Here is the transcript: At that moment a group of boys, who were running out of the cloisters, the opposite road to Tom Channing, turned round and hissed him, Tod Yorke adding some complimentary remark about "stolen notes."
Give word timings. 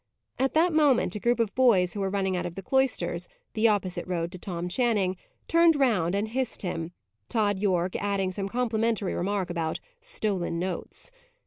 At 0.39 0.55
that 0.55 0.73
moment 0.73 1.13
a 1.13 1.19
group 1.19 1.39
of 1.39 1.53
boys, 1.53 1.93
who 1.93 1.99
were 1.99 2.09
running 2.09 2.35
out 2.35 2.47
of 2.47 2.55
the 2.55 2.63
cloisters, 2.63 3.27
the 3.53 3.67
opposite 3.67 4.07
road 4.07 4.31
to 4.31 4.39
Tom 4.39 4.67
Channing, 4.67 5.15
turned 5.47 5.75
round 5.75 6.15
and 6.15 6.29
hissed 6.29 6.63
him, 6.63 6.91
Tod 7.29 7.59
Yorke 7.59 7.95
adding 7.97 8.31
some 8.31 8.49
complimentary 8.49 9.13
remark 9.13 9.51
about 9.51 9.79
"stolen 9.99 10.57
notes." 10.57 11.11